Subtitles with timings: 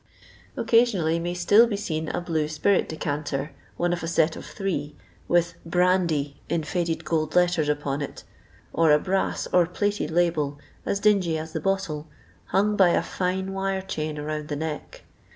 [0.57, 4.95] Occasionally may still be seen a blue spirit decanter, one of aset of three,
[5.27, 8.23] with "brandy," in fiuled gold letters, upon it,
[8.73, 12.07] or a brass or plated label, as dingy as the bottle,
[12.45, 15.03] hung by a fine wire chain round the neck.